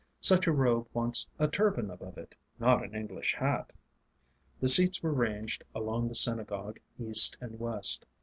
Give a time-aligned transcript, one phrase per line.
[0.19, 3.69] Such a robe wants a turban above it, not an English hat.
[4.59, 8.07] The seats were ranged along the synagogue east and west.